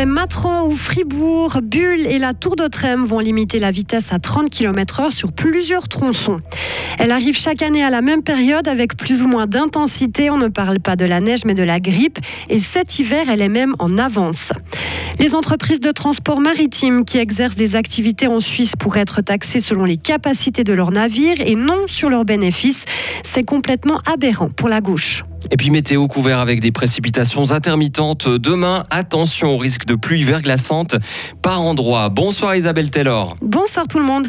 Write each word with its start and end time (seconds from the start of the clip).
Après 0.00 0.10
Matran 0.10 0.66
ou 0.66 0.74
Fribourg, 0.74 1.60
Bulle 1.62 2.06
et 2.06 2.18
la 2.18 2.32
Tour 2.32 2.56
de 2.56 2.66
Trême 2.68 3.04
vont 3.04 3.18
limiter 3.18 3.58
la 3.58 3.70
vitesse 3.70 4.14
à 4.14 4.18
30 4.18 4.48
km/h 4.48 5.14
sur 5.14 5.30
plusieurs 5.30 5.88
tronçons. 5.88 6.40
Elle 6.98 7.12
arrive 7.12 7.36
chaque 7.36 7.60
année 7.60 7.84
à 7.84 7.90
la 7.90 8.00
même 8.00 8.22
période 8.22 8.66
avec 8.66 8.96
plus 8.96 9.20
ou 9.20 9.28
moins 9.28 9.46
d'intensité. 9.46 10.30
On 10.30 10.38
ne 10.38 10.48
parle 10.48 10.80
pas 10.80 10.96
de 10.96 11.04
la 11.04 11.20
neige 11.20 11.44
mais 11.44 11.52
de 11.52 11.62
la 11.62 11.80
grippe. 11.80 12.18
Et 12.48 12.60
cet 12.60 12.98
hiver, 12.98 13.26
elle 13.28 13.42
est 13.42 13.50
même 13.50 13.74
en 13.78 13.98
avance. 13.98 14.52
Les 15.18 15.34
entreprises 15.34 15.80
de 15.80 15.90
transport 15.90 16.40
maritime 16.40 17.04
qui 17.04 17.18
exercent 17.18 17.54
des 17.54 17.76
activités 17.76 18.26
en 18.26 18.40
Suisse 18.40 18.76
pourraient 18.76 19.00
être 19.00 19.20
taxées 19.20 19.60
selon 19.60 19.84
les 19.84 19.98
capacités 19.98 20.64
de 20.64 20.72
leurs 20.72 20.92
navires 20.92 21.42
et 21.42 21.56
non 21.56 21.86
sur 21.86 22.08
leurs 22.08 22.24
bénéfices. 22.24 22.86
C'est 23.32 23.44
complètement 23.44 24.00
aberrant 24.12 24.50
pour 24.50 24.68
la 24.68 24.80
gauche. 24.80 25.22
Et 25.52 25.56
puis 25.56 25.70
météo 25.70 26.08
couvert 26.08 26.40
avec 26.40 26.58
des 26.58 26.72
précipitations 26.72 27.52
intermittentes. 27.52 28.28
Demain, 28.28 28.86
attention 28.90 29.50
au 29.50 29.56
risque 29.56 29.84
de 29.84 29.94
pluie 29.94 30.24
verglaçante 30.24 30.96
par 31.40 31.60
endroit. 31.60 32.08
Bonsoir 32.08 32.56
Isabelle 32.56 32.90
Taylor. 32.90 33.36
Bonsoir 33.40 33.86
tout 33.86 34.00
le 34.00 34.04
monde. 34.04 34.26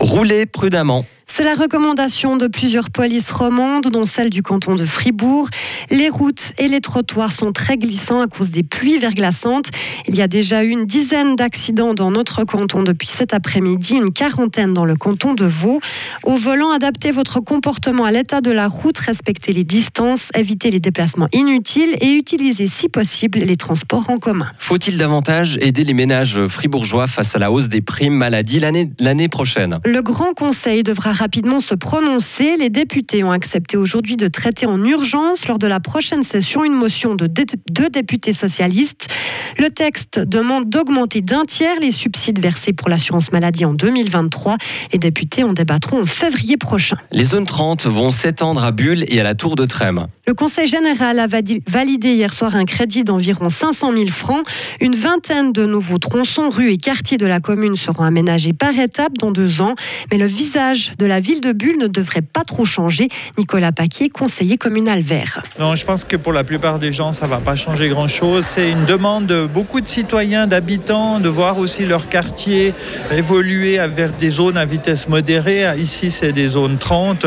Roulez 0.00 0.44
prudemment. 0.46 1.04
C'est 1.40 1.46
la 1.46 1.54
recommandation 1.54 2.36
de 2.36 2.48
plusieurs 2.48 2.90
polices 2.90 3.30
romandes, 3.30 3.86
dont 3.86 4.04
celle 4.04 4.28
du 4.28 4.42
canton 4.42 4.74
de 4.74 4.84
Fribourg. 4.84 5.48
Les 5.90 6.10
routes 6.10 6.52
et 6.58 6.68
les 6.68 6.82
trottoirs 6.82 7.32
sont 7.32 7.50
très 7.52 7.78
glissants 7.78 8.20
à 8.20 8.26
cause 8.26 8.50
des 8.50 8.62
pluies 8.62 8.98
verglaçantes. 8.98 9.70
Il 10.06 10.16
y 10.16 10.20
a 10.20 10.28
déjà 10.28 10.62
eu 10.62 10.68
une 10.68 10.84
dizaine 10.84 11.36
d'accidents 11.36 11.94
dans 11.94 12.10
notre 12.10 12.44
canton 12.44 12.82
depuis 12.82 13.08
cet 13.08 13.32
après-midi, 13.32 13.94
une 13.94 14.12
quarantaine 14.12 14.74
dans 14.74 14.84
le 14.84 14.96
canton 14.96 15.32
de 15.32 15.46
Vaud. 15.46 15.80
Au 16.24 16.36
volant, 16.36 16.72
adaptez 16.72 17.10
votre 17.10 17.40
comportement 17.40 18.04
à 18.04 18.12
l'état 18.12 18.42
de 18.42 18.50
la 18.50 18.68
route, 18.68 18.98
respectez 18.98 19.54
les 19.54 19.64
distances, 19.64 20.28
évitez 20.34 20.70
les 20.70 20.80
déplacements 20.80 21.28
inutiles 21.32 21.96
et 22.02 22.12
utilisez 22.16 22.66
si 22.66 22.90
possible 22.90 23.38
les 23.38 23.56
transports 23.56 24.10
en 24.10 24.18
commun. 24.18 24.48
Faut-il 24.58 24.98
davantage 24.98 25.56
aider 25.62 25.84
les 25.84 25.94
ménages 25.94 26.46
fribourgeois 26.48 27.06
face 27.06 27.34
à 27.34 27.38
la 27.38 27.50
hausse 27.50 27.70
des 27.70 27.80
primes 27.80 28.12
maladie 28.12 28.60
l'année 28.60 29.28
prochaine? 29.28 29.78
Le 29.86 30.02
Grand 30.02 30.34
Conseil 30.34 30.82
devra 30.82 31.12
rapidement 31.12 31.29
se 31.60 31.74
prononcer. 31.74 32.56
Les 32.56 32.70
députés 32.70 33.24
ont 33.24 33.30
accepté 33.30 33.76
aujourd'hui 33.76 34.16
de 34.16 34.28
traiter 34.28 34.66
en 34.66 34.82
urgence 34.84 35.46
lors 35.48 35.58
de 35.58 35.66
la 35.66 35.80
prochaine 35.80 36.22
session 36.22 36.64
une 36.64 36.74
motion 36.74 37.14
de 37.14 37.26
deux 37.26 37.88
députés 37.88 38.32
socialistes. 38.32 39.08
Le 39.58 39.70
texte 39.70 40.18
demande 40.18 40.68
d'augmenter 40.68 41.20
d'un 41.20 41.44
tiers 41.44 41.78
les 41.80 41.90
subsides 41.90 42.40
versés 42.40 42.72
pour 42.72 42.88
l'assurance 42.88 43.32
maladie 43.32 43.64
en 43.64 43.74
2023. 43.74 44.56
Les 44.92 44.98
députés 44.98 45.44
en 45.44 45.52
débattront 45.52 46.02
en 46.02 46.04
février 46.04 46.56
prochain. 46.56 46.96
Les 47.10 47.24
zones 47.24 47.46
30 47.46 47.86
vont 47.86 48.10
s'étendre 48.10 48.64
à 48.64 48.72
Bulle 48.72 49.04
et 49.08 49.20
à 49.20 49.22
la 49.22 49.34
Tour 49.34 49.56
de 49.56 49.66
Trême. 49.66 50.06
Le 50.30 50.34
Conseil 50.34 50.68
général 50.68 51.18
a 51.18 51.26
validé 51.26 52.14
hier 52.14 52.32
soir 52.32 52.54
un 52.54 52.64
crédit 52.64 53.02
d'environ 53.02 53.48
500 53.48 53.92
000 53.92 54.06
francs. 54.10 54.46
Une 54.80 54.94
vingtaine 54.94 55.52
de 55.52 55.66
nouveaux 55.66 55.98
tronçons, 55.98 56.48
rues 56.48 56.70
et 56.70 56.76
quartiers 56.76 57.18
de 57.18 57.26
la 57.26 57.40
commune 57.40 57.74
seront 57.74 58.04
aménagés 58.04 58.52
par 58.52 58.70
étapes 58.78 59.18
dans 59.18 59.32
deux 59.32 59.60
ans. 59.60 59.74
Mais 60.12 60.18
le 60.18 60.26
visage 60.26 60.92
de 61.00 61.04
la 61.04 61.18
ville 61.18 61.40
de 61.40 61.50
Bulle 61.50 61.78
ne 61.78 61.88
devrait 61.88 62.22
pas 62.22 62.44
trop 62.44 62.64
changer. 62.64 63.08
Nicolas 63.38 63.72
Paquier, 63.72 64.08
conseiller 64.08 64.56
communal 64.56 65.00
vert. 65.00 65.42
Non, 65.58 65.74
je 65.74 65.84
pense 65.84 66.04
que 66.04 66.14
pour 66.14 66.32
la 66.32 66.44
plupart 66.44 66.78
des 66.78 66.92
gens, 66.92 67.12
ça 67.12 67.26
ne 67.26 67.30
va 67.32 67.38
pas 67.38 67.56
changer 67.56 67.88
grand-chose. 67.88 68.44
C'est 68.48 68.70
une 68.70 68.84
demande 68.84 69.26
de 69.26 69.48
beaucoup 69.52 69.80
de 69.80 69.88
citoyens, 69.88 70.46
d'habitants, 70.46 71.18
de 71.18 71.28
voir 71.28 71.58
aussi 71.58 71.86
leur 71.86 72.08
quartier 72.08 72.72
évoluer 73.10 73.80
vers 73.96 74.12
des 74.12 74.30
zones 74.30 74.58
à 74.58 74.64
vitesse 74.64 75.08
modérée. 75.08 75.64
Ici, 75.76 76.12
c'est 76.12 76.30
des 76.30 76.50
zones 76.50 76.78
30. 76.78 77.26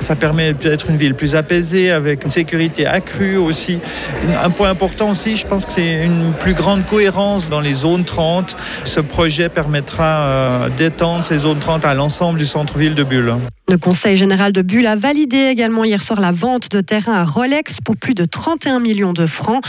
Ça 0.00 0.16
permet 0.16 0.52
d'être 0.52 0.90
une 0.90 0.96
ville 0.96 1.14
plus 1.14 1.36
apaisée 1.36 1.92
avec 1.92 2.26
sécurité 2.40 2.86
accrue 2.86 3.36
aussi. 3.36 3.80
Un 4.42 4.48
point 4.48 4.70
important 4.70 5.10
aussi, 5.10 5.36
je 5.36 5.46
pense 5.46 5.66
que 5.66 5.72
c'est 5.72 6.04
une 6.04 6.32
plus 6.32 6.54
grande 6.54 6.86
cohérence 6.86 7.50
dans 7.50 7.60
les 7.60 7.74
zones 7.74 8.04
30. 8.04 8.56
Ce 8.84 9.00
projet 9.00 9.50
permettra 9.50 10.04
euh, 10.04 10.68
d'étendre 10.70 11.22
ces 11.22 11.40
zones 11.40 11.58
30 11.58 11.84
à 11.84 11.92
l'ensemble 11.92 12.38
du 12.38 12.46
centre-ville 12.46 12.94
de 12.94 13.04
Bulle. 13.04 13.34
Le 13.70 13.78
Conseil 13.78 14.16
général 14.16 14.50
de 14.50 14.62
Bulle 14.62 14.88
a 14.88 14.96
validé 14.96 15.46
également 15.46 15.84
hier 15.84 16.02
soir 16.02 16.20
la 16.20 16.32
vente 16.32 16.72
de 16.72 16.80
terrain 16.80 17.12
à 17.12 17.22
Rolex 17.22 17.76
pour 17.84 17.96
plus 17.96 18.14
de 18.14 18.24
31 18.24 18.80
millions 18.80 19.12
de 19.12 19.26
francs. 19.26 19.64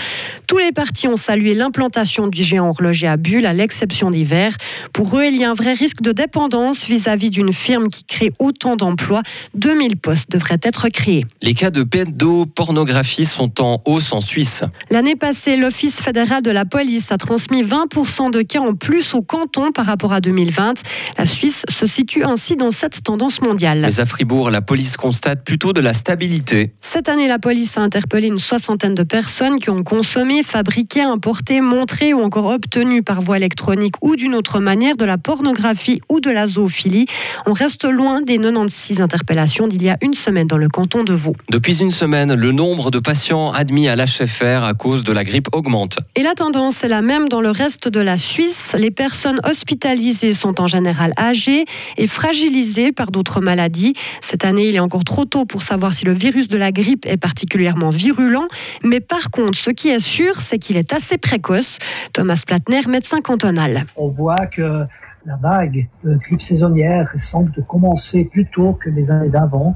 Tous 0.47 0.57
les 0.57 0.71
partis 0.71 1.07
ont 1.07 1.15
salué 1.15 1.53
l'implantation 1.53 2.27
du 2.27 2.41
géant 2.41 2.69
horloger 2.69 3.07
à 3.07 3.15
Bulle, 3.17 3.45
à 3.45 3.53
l'exception 3.53 4.09
d'hiver. 4.09 4.55
Pour 4.91 5.19
eux, 5.19 5.25
il 5.25 5.37
y 5.37 5.43
a 5.43 5.51
un 5.51 5.53
vrai 5.53 5.73
risque 5.73 6.01
de 6.01 6.13
dépendance 6.13 6.87
vis-à-vis 6.87 7.29
d'une 7.29 7.53
firme 7.53 7.89
qui 7.89 8.03
crée 8.03 8.31
autant 8.39 8.75
d'emplois. 8.75 9.21
2000 9.53 9.97
postes 9.97 10.31
devraient 10.31 10.59
être 10.63 10.89
créés. 10.89 11.27
Les 11.43 11.53
cas 11.53 11.69
de 11.69 11.83
pédopornographie 11.83 13.25
sont 13.25 13.61
en 13.61 13.81
hausse 13.85 14.13
en 14.13 14.21
Suisse. 14.21 14.63
L'année 14.89 15.15
passée, 15.15 15.57
l'Office 15.57 16.01
fédéral 16.01 16.41
de 16.41 16.49
la 16.49 16.65
police 16.65 17.11
a 17.11 17.19
transmis 17.19 17.61
20% 17.61 18.31
de 18.31 18.41
cas 18.41 18.61
en 18.61 18.73
plus 18.73 19.13
au 19.13 19.21
canton 19.21 19.71
par 19.71 19.85
rapport 19.85 20.11
à 20.11 20.21
2020. 20.21 20.81
La 21.19 21.27
Suisse 21.27 21.65
se 21.69 21.85
situe 21.85 22.23
ainsi 22.23 22.55
dans 22.55 22.71
cette 22.71 23.03
tendance 23.03 23.41
mondiale. 23.41 23.90
Mais 23.91 23.99
à 23.99 24.05
Fribourg, 24.05 24.51
la 24.51 24.61
police 24.61 24.95
constate 24.95 25.43
plutôt 25.43 25.73
de 25.73 25.81
la 25.81 25.93
stabilité. 25.93 26.71
Cette 26.79 27.09
année, 27.09 27.27
la 27.27 27.39
police 27.39 27.77
a 27.77 27.81
interpellé 27.81 28.27
une 28.27 28.39
soixantaine 28.39 28.95
de 28.95 29.03
personnes 29.03 29.59
qui 29.59 29.69
ont 29.69 29.83
consommé, 29.83 30.43
fabriqué, 30.43 31.01
importé, 31.01 31.59
montré 31.59 32.13
ou 32.13 32.21
encore 32.21 32.45
obtenu 32.45 33.03
par 33.03 33.21
voie 33.21 33.35
électronique 33.35 33.95
ou 34.01 34.15
d'une 34.15 34.33
autre 34.33 34.61
manière 34.61 34.95
de 34.95 35.03
la 35.03 35.17
pornographie 35.17 35.99
ou 36.07 36.21
de 36.21 36.29
la 36.29 36.47
zoophilie. 36.47 37.05
On 37.45 37.51
reste 37.51 37.83
loin 37.83 38.21
des 38.21 38.37
96 38.37 39.01
interpellations 39.01 39.67
d'il 39.67 39.83
y 39.83 39.89
a 39.89 39.97
une 40.01 40.13
semaine 40.13 40.47
dans 40.47 40.57
le 40.57 40.69
canton 40.69 41.03
de 41.03 41.11
Vaud. 41.11 41.35
Depuis 41.49 41.81
une 41.81 41.89
semaine, 41.89 42.33
le 42.33 42.53
nombre 42.53 42.91
de 42.91 42.99
patients 42.99 43.51
admis 43.51 43.89
à 43.89 43.97
l'HFR 43.97 44.63
à 44.63 44.73
cause 44.73 45.03
de 45.03 45.11
la 45.11 45.25
grippe 45.25 45.49
augmente. 45.51 45.97
Et 46.15 46.23
la 46.23 46.33
tendance 46.33 46.85
est 46.85 46.87
la 46.87 47.01
même 47.01 47.27
dans 47.27 47.41
le 47.41 47.51
reste 47.51 47.89
de 47.89 47.99
la 47.99 48.17
Suisse. 48.17 48.73
Les 48.79 48.91
personnes 48.91 49.41
hospitalisées 49.43 50.31
sont 50.31 50.61
en 50.61 50.67
général 50.67 51.11
âgées 51.19 51.65
et 51.97 52.07
fragilisées 52.07 52.93
par 52.93 53.11
d'autres 53.11 53.41
maladies 53.41 53.80
cette 54.21 54.45
année, 54.45 54.67
il 54.69 54.75
est 54.75 54.79
encore 54.79 55.03
trop 55.03 55.25
tôt 55.25 55.45
pour 55.45 55.61
savoir 55.61 55.93
si 55.93 56.05
le 56.05 56.13
virus 56.13 56.47
de 56.47 56.57
la 56.57 56.71
grippe 56.71 57.05
est 57.05 57.17
particulièrement 57.17 57.89
virulent. 57.89 58.47
Mais 58.83 58.99
par 58.99 59.31
contre, 59.31 59.57
ce 59.57 59.71
qui 59.71 59.89
est 59.89 59.99
sûr, 59.99 60.37
c'est 60.37 60.59
qu'il 60.59 60.77
est 60.77 60.93
assez 60.93 61.17
précoce. 61.17 61.77
Thomas 62.13 62.41
Platner, 62.45 62.81
médecin 62.87 63.21
cantonal. 63.21 63.83
On 63.95 64.09
voit 64.09 64.45
que 64.45 64.85
la 65.25 65.35
vague 65.35 65.87
de 66.03 66.15
grippe 66.15 66.41
saisonnière 66.41 67.13
semble 67.17 67.51
commencer 67.67 68.25
plus 68.25 68.47
tôt 68.47 68.73
que 68.73 68.89
les 68.89 69.11
années 69.11 69.29
d'avant. 69.29 69.75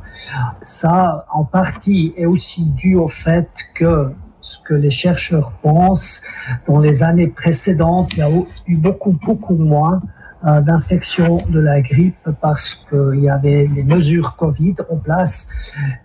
Ça, 0.61 1.25
en 1.31 1.43
partie, 1.43 2.13
est 2.17 2.25
aussi 2.25 2.65
dû 2.71 2.95
au 2.95 3.07
fait 3.07 3.49
que 3.75 4.11
ce 4.41 4.57
que 4.67 4.73
les 4.73 4.91
chercheurs 4.91 5.51
pensent, 5.61 6.21
dans 6.67 6.79
les 6.79 7.03
années 7.03 7.27
précédentes, 7.27 8.13
il 8.13 8.19
y 8.19 8.21
a 8.21 8.29
eu 8.67 8.75
beaucoup, 8.75 9.17
beaucoup 9.25 9.55
moins 9.55 9.95
euh, 9.95 10.24
d'infection 10.43 11.37
de 11.49 11.59
la 11.59 11.81
grippe 11.81 12.29
parce 12.41 12.75
qu'il 12.75 13.21
y 13.21 13.29
avait 13.29 13.67
les 13.67 13.83
mesures 13.83 14.35
Covid 14.35 14.75
en 14.91 14.97
place 14.97 15.47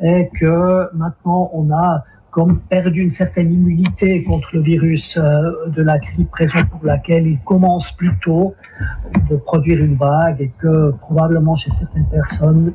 et 0.00 0.30
que 0.32 0.88
maintenant 0.94 1.50
on 1.52 1.70
a 1.72 2.04
comme 2.30 2.60
perdu 2.60 3.02
une 3.02 3.10
certaine 3.10 3.52
immunité 3.52 4.22
contre 4.22 4.48
le 4.54 4.60
virus 4.60 5.16
euh, 5.16 5.68
de 5.68 5.82
la 5.82 5.98
grippe, 5.98 6.32
raison 6.32 6.64
pour 6.64 6.84
laquelle 6.84 7.26
il 7.26 7.40
commence 7.40 7.92
plutôt 7.92 8.54
de 9.28 9.36
produire 9.36 9.82
une 9.82 9.96
vague 9.96 10.40
et 10.40 10.52
que 10.58 10.92
probablement 10.92 11.56
chez 11.56 11.70
certaines 11.70 12.08
personnes, 12.08 12.72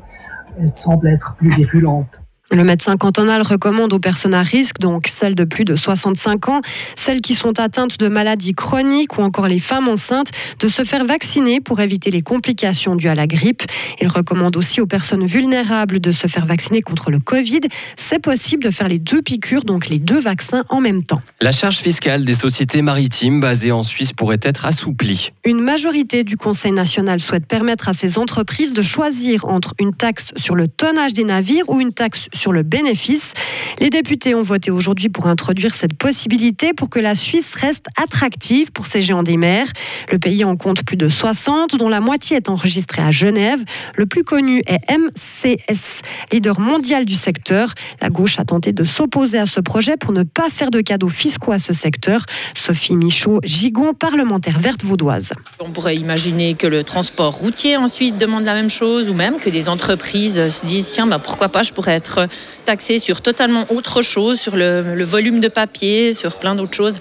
elle 0.60 0.74
semble 0.74 1.08
être 1.08 1.34
plus 1.36 1.54
virulente. 1.54 2.20
Le 2.52 2.62
médecin 2.62 2.96
cantonal 2.96 3.42
recommande 3.42 3.92
aux 3.92 3.98
personnes 3.98 4.34
à 4.34 4.42
risque, 4.42 4.78
donc 4.78 5.08
celles 5.08 5.34
de 5.34 5.42
plus 5.42 5.64
de 5.64 5.74
65 5.74 6.48
ans, 6.48 6.60
celles 6.94 7.20
qui 7.20 7.34
sont 7.34 7.58
atteintes 7.58 7.98
de 7.98 8.06
maladies 8.06 8.54
chroniques 8.54 9.18
ou 9.18 9.22
encore 9.22 9.48
les 9.48 9.58
femmes 9.58 9.88
enceintes, 9.88 10.30
de 10.60 10.68
se 10.68 10.84
faire 10.84 11.04
vacciner 11.04 11.60
pour 11.60 11.80
éviter 11.80 12.12
les 12.12 12.22
complications 12.22 12.94
dues 12.94 13.08
à 13.08 13.16
la 13.16 13.26
grippe. 13.26 13.64
Il 14.00 14.06
recommande 14.06 14.56
aussi 14.56 14.80
aux 14.80 14.86
personnes 14.86 15.26
vulnérables 15.26 15.98
de 15.98 16.12
se 16.12 16.28
faire 16.28 16.46
vacciner 16.46 16.82
contre 16.82 17.10
le 17.10 17.18
Covid. 17.18 17.60
C'est 17.96 18.20
possible 18.20 18.62
de 18.62 18.70
faire 18.70 18.86
les 18.86 19.00
deux 19.00 19.22
piqûres, 19.22 19.64
donc 19.64 19.88
les 19.88 19.98
deux 19.98 20.20
vaccins 20.20 20.64
en 20.68 20.80
même 20.80 21.02
temps. 21.02 21.22
La 21.40 21.50
charge 21.50 21.78
fiscale 21.78 22.24
des 22.24 22.34
sociétés 22.34 22.80
maritimes 22.80 23.40
basées 23.40 23.72
en 23.72 23.82
Suisse 23.82 24.12
pourrait 24.12 24.40
être 24.42 24.66
assouplie. 24.66 25.32
Une 25.44 25.60
majorité 25.60 26.22
du 26.22 26.36
Conseil 26.36 26.70
national 26.70 27.18
souhaite 27.18 27.46
permettre 27.46 27.88
à 27.88 27.92
ces 27.92 28.18
entreprises 28.18 28.72
de 28.72 28.82
choisir 28.82 29.46
entre 29.46 29.74
une 29.80 29.94
taxe 29.94 30.30
sur 30.36 30.54
le 30.54 30.68
tonnage 30.68 31.12
des 31.12 31.24
navires 31.24 31.68
ou 31.68 31.80
une 31.80 31.92
taxe 31.92 32.28
sur 32.36 32.52
le 32.52 32.62
bénéfice. 32.62 33.32
Les 33.78 33.90
députés 33.90 34.34
ont 34.34 34.42
voté 34.42 34.70
aujourd'hui 34.70 35.08
pour 35.08 35.26
introduire 35.26 35.74
cette 35.74 35.94
possibilité 35.94 36.72
pour 36.72 36.88
que 36.88 36.98
la 36.98 37.14
Suisse 37.14 37.54
reste 37.54 37.86
attractive 38.02 38.72
pour 38.72 38.86
ces 38.86 39.00
géants 39.00 39.22
des 39.22 39.36
mers. 39.36 39.66
Le 40.10 40.18
pays 40.18 40.44
en 40.44 40.56
compte 40.56 40.84
plus 40.84 40.96
de 40.96 41.08
60, 41.08 41.76
dont 41.76 41.88
la 41.88 42.00
moitié 42.00 42.36
est 42.36 42.48
enregistrée 42.48 43.02
à 43.02 43.10
Genève. 43.10 43.62
Le 43.96 44.06
plus 44.06 44.24
connu 44.24 44.62
est 44.66 44.80
MCS, 44.90 46.02
leader 46.32 46.60
mondial 46.60 47.04
du 47.04 47.14
secteur. 47.14 47.72
La 48.00 48.08
gauche 48.08 48.38
a 48.38 48.44
tenté 48.44 48.72
de 48.72 48.84
s'opposer 48.84 49.38
à 49.38 49.46
ce 49.46 49.60
projet 49.60 49.96
pour 49.96 50.12
ne 50.12 50.22
pas 50.22 50.48
faire 50.50 50.70
de 50.70 50.80
cadeaux 50.80 51.08
fiscaux 51.08 51.52
à 51.52 51.58
ce 51.58 51.72
secteur. 51.72 52.20
Sophie 52.54 52.96
Michaud, 52.96 53.40
gigon, 53.44 53.92
parlementaire 53.94 54.58
verte 54.58 54.84
vaudoise. 54.84 55.32
On 55.60 55.70
pourrait 55.70 55.96
imaginer 55.96 56.54
que 56.54 56.66
le 56.66 56.84
transport 56.84 57.34
routier 57.34 57.76
ensuite 57.76 58.16
demande 58.18 58.44
la 58.44 58.54
même 58.54 58.70
chose 58.70 59.08
ou 59.08 59.14
même 59.14 59.36
que 59.38 59.50
des 59.50 59.68
entreprises 59.68 60.48
se 60.48 60.66
disent 60.66 60.88
tiens, 60.88 61.06
bah, 61.06 61.18
pourquoi 61.18 61.48
pas, 61.48 61.62
je 61.62 61.72
pourrais 61.72 61.92
être 61.92 62.25
taxé 62.64 62.98
sur 62.98 63.20
totalement 63.20 63.66
autre 63.70 64.02
chose, 64.02 64.40
sur 64.40 64.56
le, 64.56 65.04
volume 65.04 65.40
de 65.40 65.48
papier, 65.48 66.12
sur 66.12 66.36
plein 66.36 66.54
d'autres 66.54 66.74
choses 66.74 66.98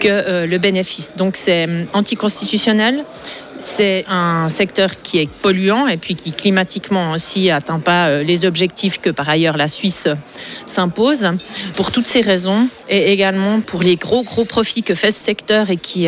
que 0.00 0.08
euh, 0.08 0.46
le 0.46 0.58
bénéfice. 0.58 1.14
Donc 1.16 1.36
c'est 1.36 1.68
euh, 1.68 1.84
anticonstitutionnel. 1.92 3.04
C'est 3.58 4.04
un 4.08 4.48
secteur 4.48 4.90
qui 5.02 5.18
est 5.18 5.30
polluant 5.42 5.86
et 5.88 5.96
puis 5.96 6.14
qui 6.14 6.32
climatiquement 6.32 7.12
aussi 7.12 7.50
atteint 7.50 7.80
pas 7.80 8.08
euh, 8.08 8.22
les 8.22 8.44
objectifs 8.44 9.00
que 9.00 9.10
par 9.10 9.28
ailleurs 9.28 9.56
la 9.56 9.68
Suisse 9.68 10.08
s'impose. 10.66 11.28
Pour 11.74 11.90
toutes 11.90 12.06
ces 12.06 12.20
raisons 12.20 12.68
et 12.88 13.12
également 13.12 13.60
pour 13.60 13.82
les 13.82 13.96
gros 13.96 14.22
gros 14.22 14.44
profits 14.44 14.82
que 14.82 14.94
fait 14.94 15.10
ce 15.10 15.24
secteur 15.24 15.70
et 15.70 15.76
qui 15.76 16.06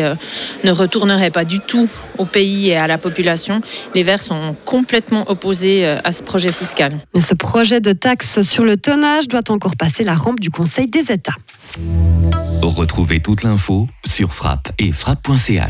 ne 0.63 0.71
retourneraient 0.71 1.29
pas 1.29 1.45
du 1.45 1.59
tout 1.59 1.87
au 2.17 2.25
pays 2.25 2.69
et 2.69 2.77
à 2.77 2.87
la 2.87 2.97
population, 2.97 3.61
les 3.93 4.03
Verts 4.03 4.23
sont 4.23 4.55
complètement 4.65 5.29
opposés 5.29 5.85
à 5.85 6.11
ce 6.11 6.23
projet 6.23 6.51
fiscal. 6.51 6.97
ce 7.19 7.33
projet 7.33 7.81
de 7.81 7.91
taxe 7.91 8.41
sur 8.41 8.63
le 8.63 8.77
tonnage 8.77 9.27
doit 9.27 9.49
encore 9.49 9.75
passer 9.75 10.03
la 10.03 10.15
rampe 10.15 10.39
du 10.39 10.49
Conseil 10.49 10.87
des 10.87 11.11
États. 11.11 11.35
Retrouvez 12.61 13.19
toute 13.19 13.43
l'info 13.43 13.87
sur 14.05 14.33
frappe 14.33 14.71
et 14.77 14.91
frappe.ch. 14.91 15.69